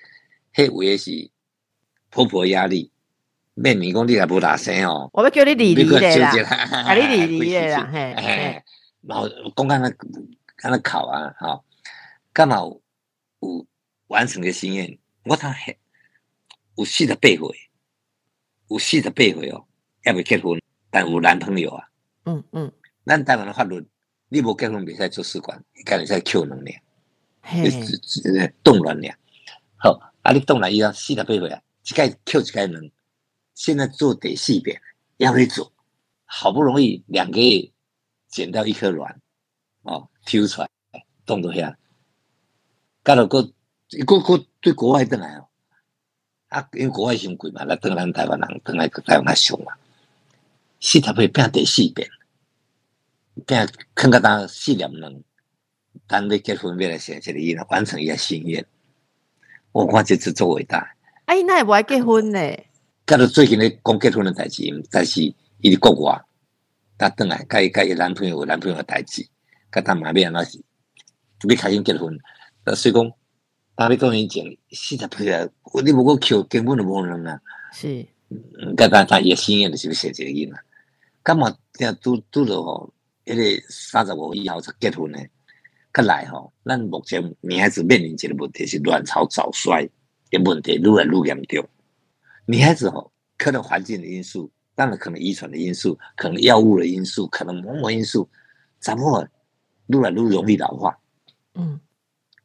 [0.53, 1.31] 迄有诶是
[2.09, 2.91] 婆婆压力，
[3.53, 5.09] 面面讲你也无大声哦。
[5.13, 6.29] 我要叫你理理的啦，
[6.85, 8.61] 啊，你弟弟的啦， 嘿，
[9.01, 9.81] 然后讲刚刚
[10.57, 11.61] 刚刚考啊，哈，
[12.33, 12.67] 刚好
[13.39, 13.65] 有
[14.07, 15.77] 完成个心愿，我他嘿
[16.75, 17.39] 有四十八岁，
[18.67, 19.65] 有四十八岁哦，
[20.03, 21.87] 还未结婚，但有男朋友啊。
[22.25, 22.71] 嗯嗯，
[23.05, 23.85] 咱台湾的法律，
[24.29, 26.81] 你无结婚未使做试管，干会使 Q 能量。
[27.45, 29.17] 是冻卵俩，
[29.77, 32.91] 好，啊，你冻卵以后四十八岁啊，一盖扣一盖能，
[33.53, 34.81] 现在做得四遍，
[35.17, 35.71] 要会做，
[36.25, 37.71] 好不容易两个月
[38.27, 39.21] 捡到一颗卵，
[39.83, 40.69] 哦，挑出来，
[41.25, 41.75] 冻到遐，
[43.03, 45.47] 甲到个个个对国外倒来哦，
[46.47, 49.73] 啊，因为国外伤贵嘛，来等咱台湾人等来台湾较俗嘛，
[50.79, 52.09] 四十岁变第四遍，
[53.45, 55.23] 变看个当四年人，
[56.07, 58.65] 单位结婚要来生一个囡仔，完成伊个心愿。
[59.71, 60.95] 我看这次做伟大。
[61.25, 62.39] 哎，那也不爱结婚呢？
[63.05, 66.21] 甲到最近咧讲结婚的代志，但是伊伫国外，
[66.97, 69.27] 他等来甲伊甲伊男朋友有男朋友的代志，
[69.71, 70.63] 甲他妈要安怎是，
[71.47, 72.17] 要开心结婚。
[72.63, 73.11] 呃，所以讲，
[73.75, 75.47] 他咧讲以前四十岁啊，
[75.83, 77.39] 你无过求根本就无能啊。
[77.73, 80.59] 是，嗯，甲他他也心愿就是要生一个囡仔。
[81.21, 81.55] 干嘛？
[81.73, 82.93] 听拄拄着吼，
[83.25, 85.19] 迄个三十五以后才结婚呢？
[85.95, 89.89] 看来吼，咱目前女孩子面临一个问题是卵巢早衰
[90.29, 91.65] 的问题，愈来愈严重。
[92.47, 98.27] 女孩子吼，可能环境的因素，当然可能遗传的因素，可能药物的因素，可能某某因素，
[98.77, 99.25] 怎么
[99.87, 100.99] 愈来愈容易老化？
[101.53, 101.79] 嗯，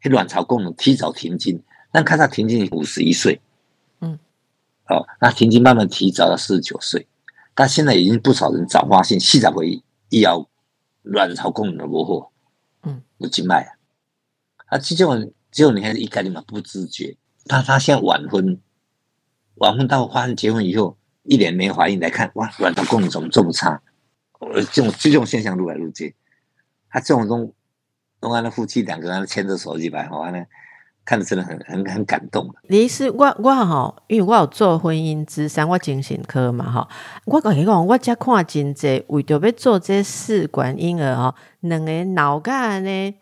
[0.01, 1.61] 迄卵巢功能提早停经，
[1.93, 3.41] 咱看到停经五十一岁，
[4.01, 4.17] 嗯，
[4.87, 7.09] 哦，那停经慢慢提早到四十九岁，
[7.57, 10.49] 但现在已经不少人早发现四十岁以后
[11.03, 12.30] 卵巢功能的无好，
[12.83, 13.71] 嗯，有静脉啊，
[14.67, 17.17] 啊，这种这种女孩子一开始嘛不自觉，
[17.47, 18.61] 她她现在晚婚。
[19.57, 23.83] 晚婚到发现结婚以后一年没怀孕来看，哇，卵巢功能怎么这么差？
[24.39, 26.15] 呃，这种这种现象如来路去，
[26.89, 27.53] 他这种东
[28.21, 30.47] 东安的夫妻两个人牵着手一摆，好呢，
[31.11, 32.49] 看着真的很很很感动。
[32.69, 36.89] 李医师，我我哈，因为我有做婚姻之商，我精神科嘛哈，
[37.25, 43.15] 我甲你讲，我才看真济，为着要做这试管婴儿吼，两个脑干呢。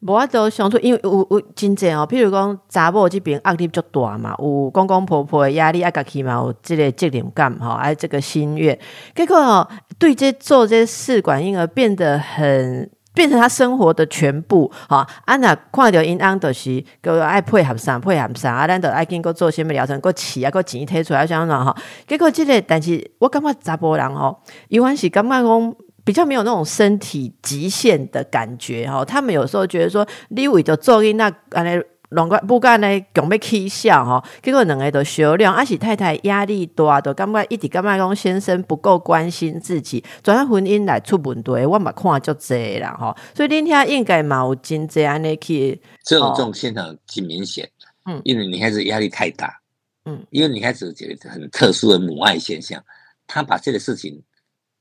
[0.00, 8.78] 无法度想出，因为有有真济哦，譬如讲查某即边压力足大嘛，有公公婆婆的压力，啊，家己嘛有即个责任感吼，啊，这个心愿，
[9.14, 9.66] 结果哦，
[9.98, 21.76] 对这做这试管婴儿变得很变成他生活的全部，哈，啊那看到因安就是个爱配合啥配合啥，啊，咱都爱经过做什么疗程，个饲啊，个钱摕出来，像怎吼，
[22.08, 25.74] 结果即个，但是我感觉查甫人吼，伊还是感觉讲。
[26.02, 31.80] 比较没有那种身体极限的感觉哈，他们有时候觉得说，你为着做因那安尼
[32.10, 47.68] 乱个不干呢，强要起笑哈，结果两个都销量，而是太太压力大，都感觉一直感觉讲先生不够关心自己，转婚姻来出问题，我嘛看就这啦哈，所以恁遐应该嘛有真这安尼去，这种这种现象挺明显，
[48.04, 49.60] 嗯，因为女孩子压力太大，
[50.04, 52.82] 嗯，因为女孩子觉得很特殊的母爱现象，
[53.26, 54.22] 她把这个事情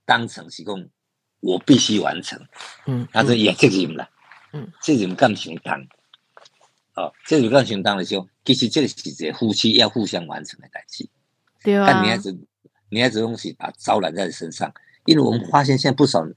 [0.06, 0.86] 当成是讲。
[1.42, 2.38] 我必须完成，
[2.86, 4.10] 嗯，她说也责任啦，
[4.52, 5.82] 嗯，责任感相当，
[7.00, 11.08] 哦，这就讲相当的时候，其实这个是一个夫妻要互相完成的代志，
[11.64, 11.86] 对啊。
[11.88, 12.38] 但女孩子，
[12.90, 14.74] 女孩子东西把招揽在身上，
[15.06, 16.28] 因为我们发现现在不少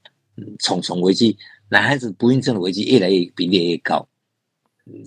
[0.61, 1.37] 重重危机，
[1.69, 4.09] 男孩子不孕症的危机越来越比例越高，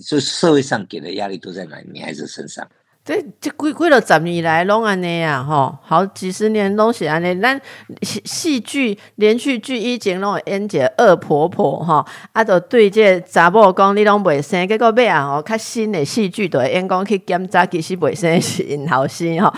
[0.00, 2.70] 所以社会上给的压力都在男女孩子身上。
[3.06, 7.40] 这这几几了十年来拢安尼啊，吼，好几十年拢是安尼。
[7.40, 7.58] 咱
[8.02, 19.54] 戏戏剧连续剧以前拢会演一个恶婆婆，吼，啊，就对这查某讲你拢袂生，结果尾啊，吼，较新的戏剧都会演讲去检查，其实袂生是因后生，吼。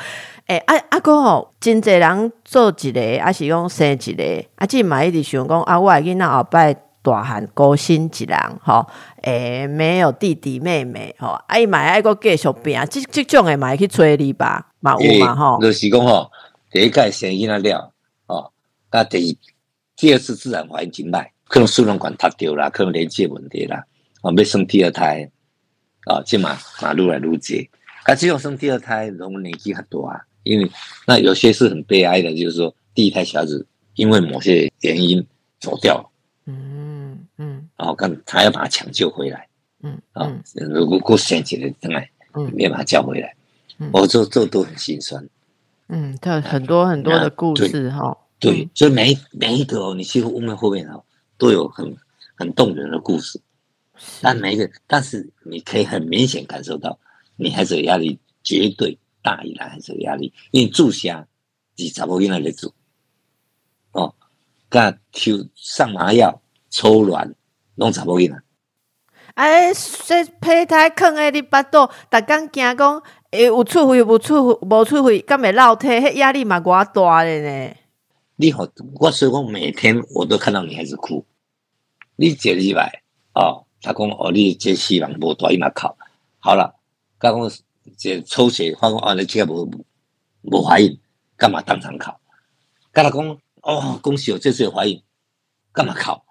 [0.49, 6.77] 诶，啊啊哥吼，真侪人做一个，啊是讲生一个，啊即嘛一直想讲啊，我囡仔后摆。
[7.09, 8.87] 大汉高薪一人吼，
[9.23, 15.59] 诶，没有弟弟妹妹吼，哎嘛爱个继续拼，即即种诶嘛去催你吧，嘛有嘛吼。
[15.61, 16.31] 就是讲吼，
[16.71, 17.93] 第一届生囡仔了，
[18.27, 18.53] 哦，
[18.91, 19.39] 甲第
[19.97, 23.85] 第二次自然怀孕真歹，可能输卵管塌掉啦，可能连接问题啦，
[24.23, 25.31] 哦，要生第二胎，
[26.07, 27.71] 哦，即嘛嘛愈来愈济，
[28.05, 30.71] 啊，只有生第二胎，容年纪较大，因为
[31.07, 35.27] 那有些是很悲哀的，就是说第一胎小孩子因为某些原因
[35.59, 36.11] 走掉了。
[36.47, 36.88] 嗯，
[37.79, 39.49] 然后跟他要把他抢救回来，
[39.85, 40.29] 嗯啊，
[40.69, 43.37] 如果过生起来，真来，嗯，没把他叫回来，
[43.93, 45.25] 我这这都很心酸，
[45.87, 51.05] 嗯，他很多很多的故事哈，对，所以每每一个哦，你几乎屋门后面哦，
[51.37, 51.97] 都有很
[52.35, 53.41] 很动人的故事，
[54.21, 56.99] 但每一个，但是你可以很明显感受到，
[57.37, 61.29] 女孩子的压力绝对大于男孩子的压力，因为住下
[61.77, 62.75] 你怎么用来住，
[63.93, 64.17] 哦，
[64.69, 66.43] 干抽上麻药。
[66.71, 67.35] 抽卵，
[67.79, 68.43] 拢查某囡仔。
[69.35, 77.77] 哎，说胚胎囥喺你巴肚，逐工惊讲，会有出血，无出血，无出血，敢会落体，迄压力嘛偌大咧呢。
[78.35, 78.67] 你好，
[78.99, 81.25] 我所以讲每天我都看到女孩子哭。
[82.17, 83.03] 你这礼拜
[83.35, 85.89] 哦，他讲哦，你这希望无大，伊嘛哭
[86.41, 86.75] 好了。
[87.19, 87.59] 刚讲
[87.97, 89.71] 这抽血，发讲哦，你这个无
[90.43, 90.99] 无怀孕，
[91.37, 92.11] 干嘛当场哭？
[92.91, 95.01] 跟他讲哦，恭喜我这次有怀孕，
[95.73, 96.25] 干嘛考？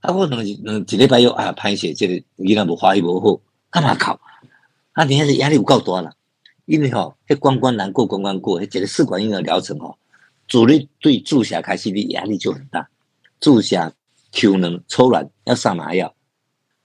[0.00, 4.18] 啊，我两两一礼拜又啊，歹势，即个囡仔无发育无好，干嘛考？
[4.92, 6.14] 啊，你还是压力有够大啦。
[6.64, 9.98] 因为吼，迄关关难过关关过，迄一个试管婴儿疗程吼，
[10.46, 12.88] 主力对注射开始，你压力就很大。
[13.40, 13.92] 注射、
[14.32, 16.14] 抽卵、抽卵要上麻药，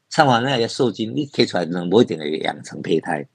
[0.10, 3.28] 上完那要受精，你推出来能不一定会养成胚胎。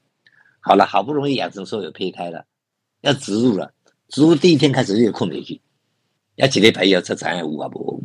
[0.61, 2.45] 好了，好不容易养成说有胚胎了，
[3.01, 3.73] 要植入了，
[4.09, 5.63] 植入第一天开始就困回去，
[6.35, 8.03] 要一礼拜以后才知影有啊无。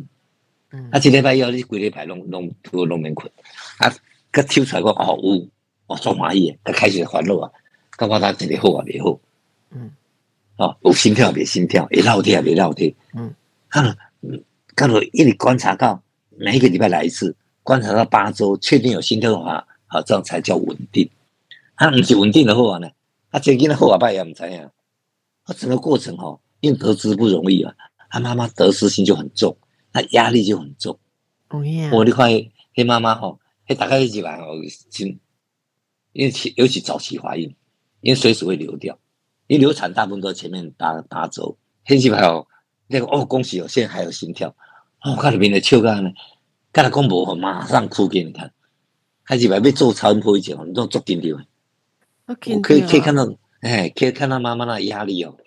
[0.76, 3.30] 嗯，啊，一礼拜以后你规礼拜拢拢都拢免困，
[3.78, 3.90] 啊，
[4.30, 5.48] 佮抽出来讲哦有，
[5.86, 7.50] 哦做欢喜，佮开始烦恼啊，
[7.96, 9.18] 感觉他一日好啊袂好，
[9.70, 9.90] 嗯，
[10.56, 13.34] 哦有心跳袂心跳，会闹天也袂闹天，嗯，
[13.70, 14.42] 看了，嗯。
[14.78, 16.02] 刚好一直观察到
[16.36, 21.08] 每一个礼拜来一次，观察到八周，确定有心跳的话，好，这样才叫稳定。
[21.78, 22.90] 他不是稳定的话呢，
[23.32, 24.70] 他最近的后爸也唔知样。
[25.46, 27.72] 他整个过程哦，因为得知不容易啊，
[28.10, 29.56] 他妈妈得失心就很重，
[29.96, 30.98] 他压力就很重。
[31.48, 32.28] 哦呀，我你看，
[32.74, 34.50] 黑妈妈哈，黑大概一起来哦，
[34.90, 35.18] 亲，
[36.12, 37.56] 因为尤其早期怀孕，
[38.02, 38.98] 因为随时会流掉，
[39.46, 41.56] 因为流产大部分都前面八八周，
[41.86, 42.46] 黑细胞
[42.88, 44.54] 那个哦，恭喜哦，现在还有心跳。
[45.02, 46.10] 哦看里面的笑干呢，
[46.74, 48.52] 看他公婆马上哭给你看，
[49.24, 51.46] 开始准备做超音波以前，你都做紧张。
[52.26, 53.26] 我可以可以看到，
[53.60, 55.38] 哎，可以看到妈妈那压力哦。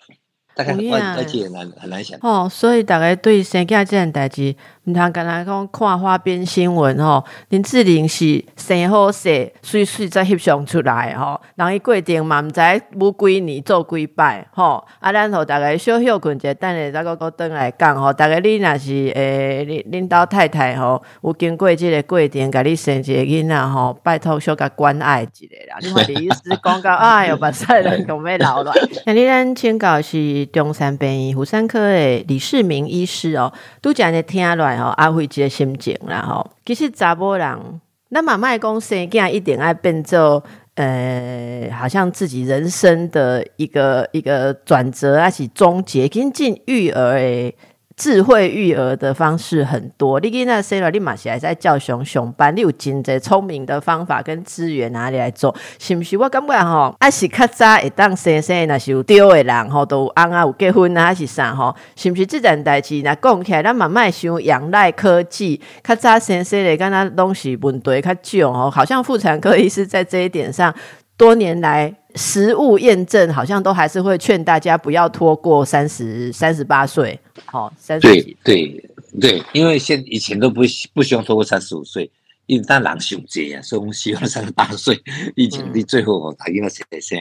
[0.64, 0.72] 大概
[1.16, 2.18] 而且很难很难想。
[2.22, 4.54] 哦，所以大家对生囝这件代志。
[4.84, 12.60] 毋通干那讲看花边新闻吼，林志玲是生好势，水水才翕相出来吼，人伊过程嘛毋知
[12.98, 25.78] 舞几年做几摆吼，啊，咱互逐个小休困者，等下再个个转来讲吼，逐个你若是诶，恁恁兜太太吼，有经过即个过程，甲你生一个囡仔吼，拜托小甲关爱一下啦。
[25.82, 28.72] 你看李医师讲到， 哎哟，目屎人讲要流落。
[29.04, 34.69] 那你咱请教是中山病院妇产科诶李世明医师哦，拄则安尼听落。
[34.78, 37.80] 吼，阿慧姐心情啦吼，其实查甫人，
[38.10, 40.42] 那么卖讲生囝一定爱变做，
[40.74, 47.54] 呃，好像自己人生的一个一个转折，还是终结，跟进育儿诶。
[48.00, 55.54] 智慧育儿的方式很多，你囡仔生了，你马是还在教熊熊班，你有真济聪明的方法跟资源哪里来做？
[55.78, 56.16] 是不是？
[56.16, 61.76] 我感觉吼，还是较早会当生生，那是有丢的人吼，都翁啊有结婚啊，还是啥吼？
[61.94, 62.24] 是不是？
[62.24, 70.74] 这件代志那讲起来，咱慢慢想仰赖科技，较早生生的，敢若东西问题较少吼，好像妇产科医师在这一点上。
[71.20, 77.20] 多年来，实物验证好像都还是会劝大家不要拖过三十三十八岁。
[77.44, 80.62] 好，三十对对对，因为现以前都不
[80.94, 82.10] 不希望拖过三十五岁，
[82.46, 84.98] 因为当然兄弟啊，所以我们希望三十八岁
[85.36, 87.18] 以前你最后哦，他应该生生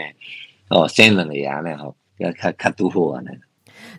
[0.69, 3.31] 哦生人的呀，呢吼要看看多好啊那。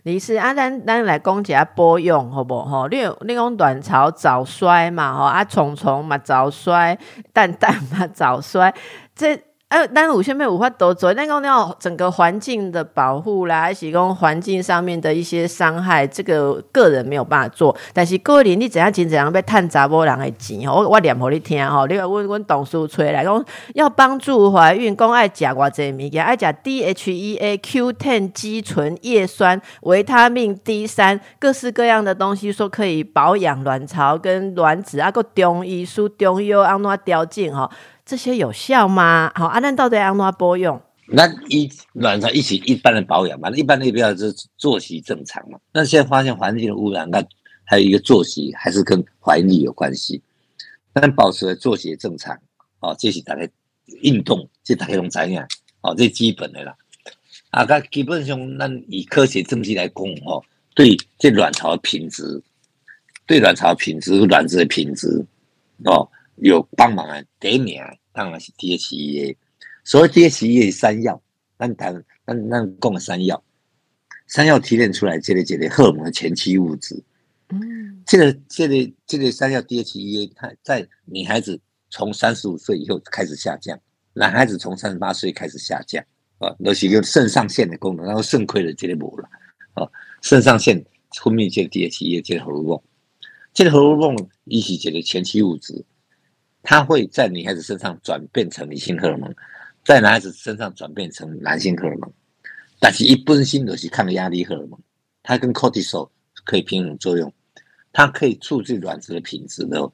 [0.01, 2.87] 李师啊，咱咱来讲一下保养好不好？
[2.87, 6.97] 你你讲卵巢早衰嘛，吼啊，虫虫嘛早衰，
[7.31, 8.73] 蛋蛋嘛早衰，
[9.13, 9.39] 这。
[9.71, 17.73] 哎，但是有些没有法都做，但讲要整个环境的保护啦，还是讲环境上面的一些伤害，这个个人没有办法做。
[17.93, 37.71] 但是个人你怎样钱怎样被探查波人的钱我我念给你听吼，你要问问董事吹来讲，要帮助怀孕，讲爱食偌济物件，爱食 DHEA、Q10 肌醇、叶酸、维他命 D 三，各式各样的东西，说可以保养卵巢跟卵子，啊个中医输中药安怎调整吼。
[38.11, 39.31] 这些有效吗？
[39.35, 40.81] 好，阿难到底要怎保养？
[41.07, 45.57] 那一卵巢一起一般的保养嘛，一般的比较是作息正常嘛。
[45.71, 47.23] 那现在发现环境的污染，那
[47.63, 50.21] 还有一个作息还是跟怀孕有关系。
[50.91, 52.37] 但保持作息正常，
[52.81, 53.49] 哦，这是大概
[54.01, 55.41] 运动，这大概拢知影，
[55.79, 56.75] 哦，这基本的啦。
[57.51, 60.43] 啊，个基本上，咱以科学证据来讲，哦，
[60.75, 62.43] 对这卵巢品质，
[63.25, 65.25] 对卵巢品质、卵子的品质，
[65.85, 66.09] 哦。
[66.37, 67.79] 有帮忙啊，第一名
[68.13, 69.35] 当然是 DHEA。
[69.83, 71.21] 所谓 DHEA 三药，
[71.57, 73.43] 咱谈咱咱讲的三药，
[74.27, 77.03] 三药提炼出来这类这类荷尔蒙的前期物质。
[77.49, 83.79] 嗯，这个这类这类三药 DHEA，它在女孩子从三十五岁以后开始下降，
[84.13, 86.03] 男孩子从三十八岁开始下降。
[86.39, 89.29] 啊，都是一个肾上腺的功能，然后肾亏了这类无了。
[89.75, 89.87] 啊，
[90.23, 90.83] 肾上腺
[91.23, 92.81] 分泌这 DHEA 这个荷尔蒙，
[93.53, 95.85] 这个荷尔蒙一起这个前期物质。
[96.63, 99.33] 它会在女孩子身上转变成女性荷尔蒙，
[99.83, 102.13] 在男孩子身上转变成男性荷尔蒙，
[102.79, 104.79] 但是一般性都是抗压力荷尔蒙，
[105.23, 106.09] 它跟 cortisol
[106.45, 107.33] 可以平衡作用，
[107.91, 109.91] 它可以促进卵子的品质的，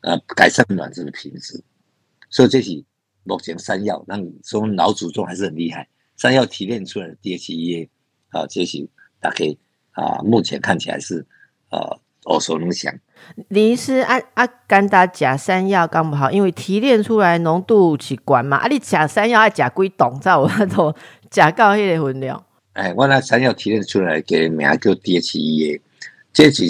[0.00, 1.62] 呃，改善卵子的品质。
[2.28, 2.84] 所以这是
[3.24, 7.88] 目前三药，那说老祖宗还是很厉害，三药提炼出来的 DHEA，
[8.30, 8.86] 啊，这些
[9.20, 9.56] 大概
[9.92, 11.26] 啊，目前看起来是
[11.68, 12.92] 啊，耳熟能详。
[13.48, 18.56] 李医师啊啊，干打假山药刚不好，因为提炼出来浓度是高嘛。
[18.56, 20.94] 啊，你假山药爱假几懂， 在我那头
[21.30, 22.42] 假到迄个分量。
[22.72, 25.80] 哎，我那山药提炼出来个名叫 DHEA，，
[26.32, 26.64] 这是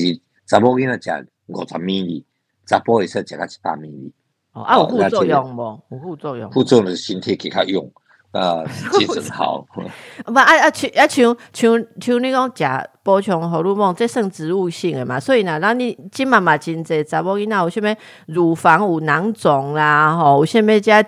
[0.47, 2.25] 查某囡仔食五十米里，
[2.67, 4.13] 查甫会使食到一百米里。
[4.53, 5.83] 哦，啊有副作用无？
[5.91, 6.51] 有副作用？
[6.51, 7.91] 副作用是身体给他用。
[8.39, 8.63] 啊，
[8.93, 9.67] 精神好。
[10.25, 15.19] 不啊啊，像啊像像像你讲食补充荷尔蒙，这算植物性的嘛？
[15.19, 21.05] 所以呢，那你今妈妈真济查某囡仔有啥物乳房有囊肿啦，吼，有啥物加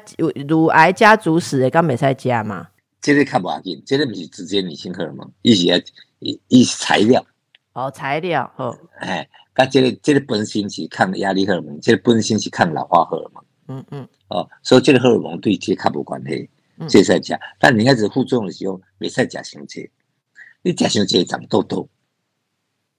[0.48, 2.66] 乳癌家族史的，敢袂使食嘛？
[3.00, 5.84] 这个较无要紧，这个毋是直接女性荷尔蒙，伊是
[6.18, 7.24] 伊伊是材料。
[7.72, 8.74] 哦，材料，好。
[8.98, 13.44] 哎，甲这个这个本身是抗压力荷尔蒙，这个本身是抗老化荷尔蒙。
[13.68, 14.08] 嗯嗯。
[14.26, 16.50] 哦，所以这个荷尔蒙对这较无关系。
[16.88, 19.90] 这使食，但你开始副作用的时候，袂使食伤济。
[20.62, 21.88] 你食伤济长痘痘，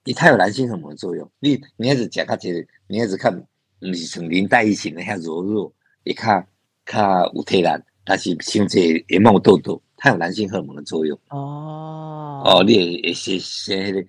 [0.04, 1.30] 你太有男性荷尔蒙的作用。
[1.40, 3.34] 你你开始食较济，你开始看
[3.80, 5.72] 毋是像林黛玉型的遐柔弱，
[6.04, 6.46] 会较
[6.84, 7.68] 较有体力，
[8.04, 11.18] 但是伤济会冒痘痘，它有男性荷尔蒙的作用。
[11.30, 14.06] 哦哦，你会会生生迄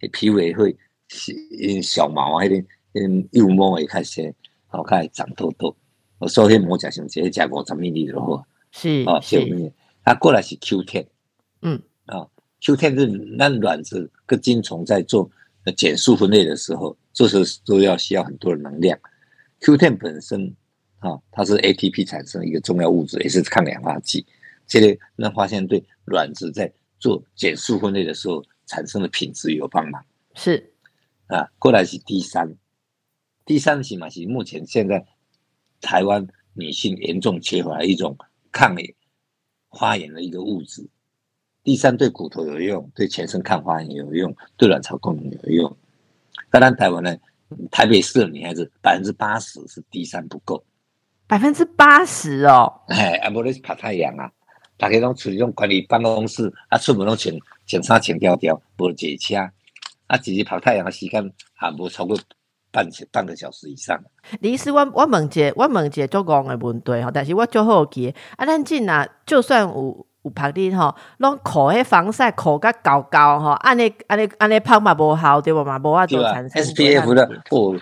[0.00, 0.76] 个皮肤会
[1.58, 2.68] 因小毛啊，迄个
[3.00, 4.34] 嗯幼毛会较生，
[4.66, 5.74] 好较会长痘痘。
[6.18, 8.44] 我所以莫食伤济，食五十米粒就好。
[8.72, 9.72] 是啊，是面，
[10.04, 11.06] 它过来是 Q 天，
[11.62, 12.26] 嗯啊
[12.60, 15.30] ，Q 天是那卵子跟精虫在做
[15.76, 18.98] 减数分裂的时候，这时候都要需要很多的能量。
[19.60, 20.54] Q 天本身
[21.00, 24.24] 啊，它是 ATP 产生一个重要物质，也是抗氧化剂。
[24.66, 30.04] 这个那发现对卵子在做减数分裂的时候产生的品质有帮忙。
[30.34, 30.72] 是
[31.26, 32.56] 啊，过来是 D 三
[33.44, 35.04] ，D 三型嘛是目前现在
[35.80, 38.16] 台湾女性严重缺乏一种。
[38.52, 38.94] 抗炎
[39.78, 40.88] 发炎的一个物质，
[41.62, 45.76] 第三对骨头有用，对全身抗发炎有用，对卵巢功能有用。
[46.50, 47.16] 当然，台湾呢，
[47.70, 50.64] 台北市的女孩子百分之八十是 D 三不够，
[51.26, 52.80] 百分之八十哦。
[52.88, 54.32] 哎，啊，无咧晒太阳啊，
[54.76, 57.32] 大家拢处于种管理办公室，啊，出门拢穿
[57.66, 59.36] 穿衫穿条条，无坐车，
[60.08, 62.18] 啊，直接晒太阳的时间也无超过。
[62.72, 63.98] 半半个小时以上。
[64.40, 75.78] 李医师，我我问一我问一足戆的问题吼，但是我足好奇，啊，咱进啊，就算有有拍你吼，拢靠迄防晒靠甲高高吼，安尼安尼安尼拍嘛无效对无嘛？
[75.78, 76.62] 无法做产生。
[76.62, 77.76] S P F 的哦，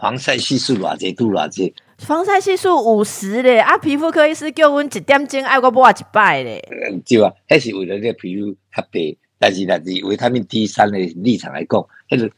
[0.00, 1.74] 防晒系数偌济度偌济？
[1.98, 6.60] 防晒系数五十咧，啊，皮肤科医师叫阮一点钟爱我抹一摆咧。
[7.06, 11.80] 对啊，迄是为了个皮肤较白，但是但是维他命 D 三的立场来讲，
[12.10, 12.30] 迄个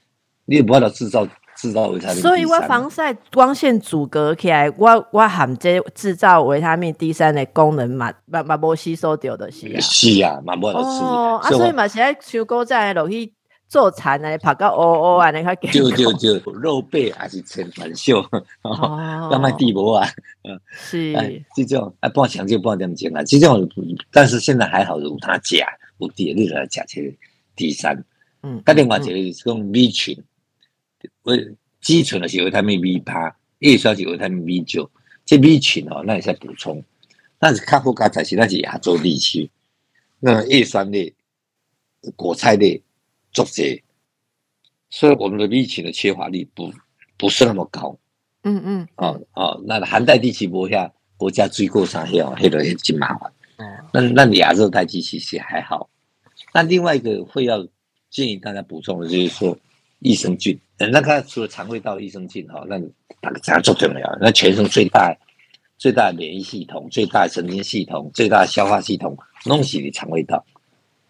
[0.45, 1.27] 你无法度制造。
[1.57, 11.05] 制造维他命，所以我防晒光线阻隔起来，我我含这制造维他命 D 三的功能嘛，嘛嘛无吸收掉的是啊，是啊，嘛无得吃。
[11.05, 13.33] 哦，啊，所以嘛，现在收购在落去
[13.69, 15.57] 做餐啊，拍到乌乌啊，你看。
[15.73, 18.21] 就就就肉背还是成短袖，
[18.63, 20.07] 哦， 要卖地膜啊，
[20.45, 21.13] 嗯，是，
[21.57, 23.69] 这种啊，半强就半点钟啊，这种，
[24.13, 25.67] 但是现在还好有它假，
[25.99, 27.01] 有第二个假这
[27.57, 28.05] D 三，
[28.43, 30.15] 嗯，打电话一个是讲米群。
[30.17, 30.23] 维
[31.81, 34.91] 基础的是维他命 B 八，叶酸是维他命 B 九，
[35.25, 36.83] 这 B 群哦，那也在补充。
[37.39, 39.51] 但是卡夫卡才是那是亚洲地区，
[40.19, 41.15] 那叶酸类、
[42.17, 42.83] 果菜类
[43.31, 43.83] 足些，
[44.91, 46.73] 所以我们的 B 群的缺乏率不
[47.17, 47.97] 不是那么高。
[48.43, 53.33] 嗯嗯，哦哦，那寒带地区不下国家追过上黑哦，黑的也真麻烦。
[53.93, 55.89] 那那亚热带地区其实还好。
[56.53, 57.65] 那另外一个会要
[58.11, 59.57] 建议大家补充的就是说。
[60.01, 62.79] 益生菌，那个除了肠胃道益生菌哈，那
[63.23, 64.19] 那个这做重要。
[64.21, 65.17] 那全身最大、
[65.79, 69.17] 最大的免疫系统、最大的神经系统、最大的消化系统，
[69.47, 70.45] 弄死你肠胃道。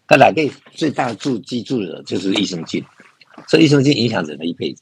[0.09, 2.83] 那哪个最大的助记住的就是益生菌，
[3.47, 4.81] 所以益生菌影响人的一辈子。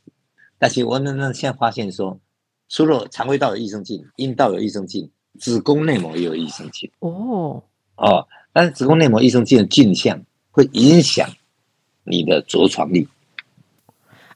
[0.60, 2.20] 但是我们那现在发现说，
[2.70, 6.90] 除了肠胃道有益生菌，阴道有益生菌，子宫内膜也有益生菌。
[7.00, 7.64] 哦
[7.96, 11.28] 哦，但是子宫内膜益生菌的镜像会影响
[12.04, 13.08] 你的着床力。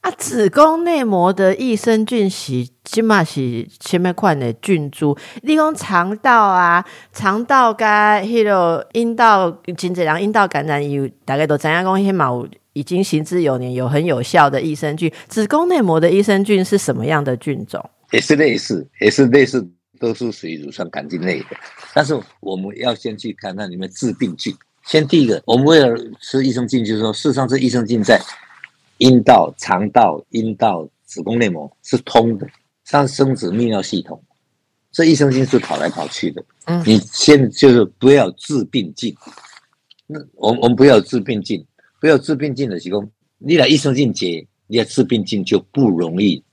[0.02, 7.86] 啊，子宫内膜的益生菌是起码是前面款的菌株，你讲肠道啊，肠道跟
[8.24, 15.12] 迄个阴道，真济人阴道感染有大概都知影讲，迄毛已经行之有年，有很有效的益生菌。
[15.28, 17.90] 子宫内膜的益生菌是什么样的菌种？
[18.12, 19.68] 也是类似，也是类似，
[20.00, 21.48] 都是属于乳酸杆菌类的。
[21.94, 24.56] 但是我们要先去看那里面致病菌。
[24.86, 28.18] 先第一个，我们为了吃益生菌，就是说，事实上这益生菌在。
[29.00, 32.48] 阴道、肠道、阴道、子宫内膜是通的，
[32.86, 34.22] 像生殖泌尿系统，
[34.92, 36.44] 这益生菌是跑来跑去的。
[36.66, 39.14] 嗯，你先就是不要治病菌。
[40.06, 41.66] 那我们我们不要治病菌，
[42.00, 46.44] 不要治病菌的提供，你来益生菌解你的致病菌就不容易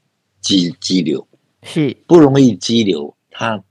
[0.40, 1.26] 积激流，
[1.62, 1.96] 是。
[2.06, 3.62] 不容易激流，它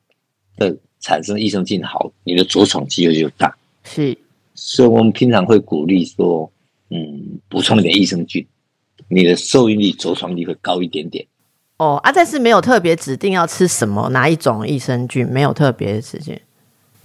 [0.57, 3.55] 的产生益生菌好，你的着床机会就大。
[3.84, 4.17] 是，
[4.55, 6.51] 所以我们平常会鼓励说，
[6.89, 8.45] 嗯，补充一点益生菌，
[9.10, 11.26] 你的受孕率、着床率会高一点点。
[11.78, 16.39] 哦啊，但是没有特别指定要吃什么哪一种益生菌，没有特别的指定。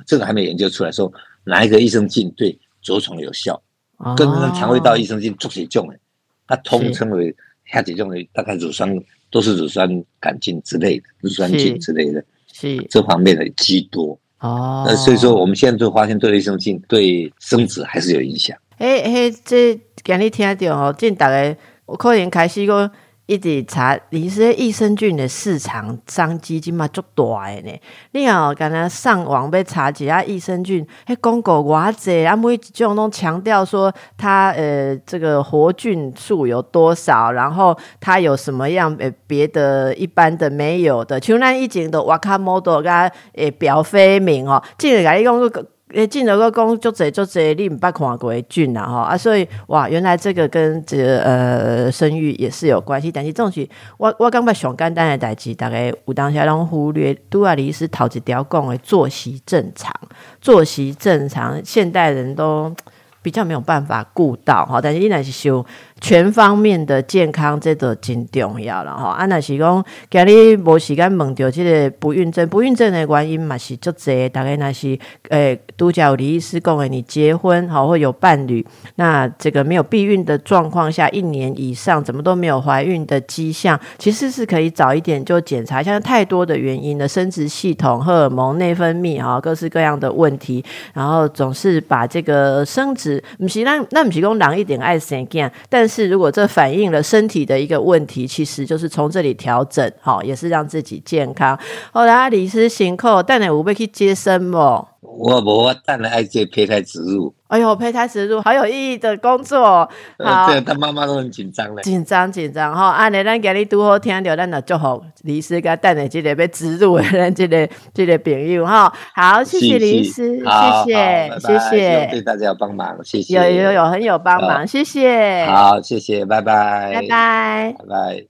[0.07, 1.13] 这个还没研究出来，说
[1.45, 3.61] 哪一个益生菌对着床有效，
[3.97, 5.99] 哦跟那肠胃道益生菌做几种的，
[6.47, 7.35] 它通称为
[7.67, 8.89] 下几种的，大概乳酸
[9.31, 9.89] 都是乳酸
[10.21, 14.19] 杆菌之类的，乳酸菌之类的是这方面的居多。
[14.39, 18.57] 哦，那所以说，我们现在就发现对益生菌对生殖还是有影响。
[18.79, 21.55] 嘿嘿，这给你听到哦，这大家
[21.91, 22.89] 我可能开始个
[23.27, 27.81] 一直查，其实益生菌的市场商机即嘛足大的呢。
[28.13, 45.67] 你哦，敢若上网要查一下益生菌，迄广告偌济，啊每一种拢强调说它呃这个活菌数有多少，然后它有什么样呃别的一般的没有的，像咱以前的瓦卡莫多甲诶表飞明哦，进来甲你讲个。
[45.93, 53.11] 诶，进了个讲足侪足侪，你毋捌看过的菌啦吼啊，所以哇，原来这个跟这个呃生育也是有关系。
[53.11, 53.69] 但是这种是
[53.99, 57.17] 我我感觉上简单的代志，大概有当下拢忽略。
[57.31, 59.93] 拄啊，李医师头一条讲的作息正常，
[60.41, 62.75] 作息正常，现代人都
[63.23, 64.81] 比较没有办法顾到哈。
[64.81, 65.65] 但是依然是修
[66.01, 69.11] 全方面的健康，这都真重要了哈。
[69.11, 74.99] 啊，若是讲今日无时间问到这个不孕症，不孕症的原因嘛是足侪，大概那是
[75.29, 101.59] 诶，拄则有李医师讲的，你结婚好或有伴侣，那这个没有避孕的状况下，一年以上怎么都没有怀孕的迹象，其实是可以早一点就检查，像太多的原因的生殖系统、荷尔蒙、内分泌啊，各式各样的问题，然后总是把这个生殖，不是那那不是讲人一点爱生囝，但是如果这反映了身体的一个问题，其实就是从这里调整，好，也是让自己健康。
[101.93, 104.87] 后来李师辛苦，但你有要去接生哦？
[105.01, 109.89] 我无我等来爱做胚胎植入，哎呦，胚胎植入好有意义的工作，好
[110.19, 111.83] 呃，这他妈妈都很紧张嘞。
[111.83, 112.91] 紧张紧张哈！
[112.91, 118.93] 啊尼咱今日拄好听到，咱就祝福李师甲等下即个被植入的咱即个 即个朋友哈。
[119.15, 123.35] 好，谢谢李师，好谢谢谢谢对，大家有帮忙，谢谢。
[123.37, 127.75] 有有有很有帮忙，谢谢，好，谢谢，拜拜，拜拜。
[127.79, 128.27] 拜拜。